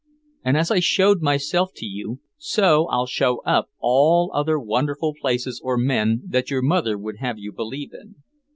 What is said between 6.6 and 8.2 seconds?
mother would have you believe in."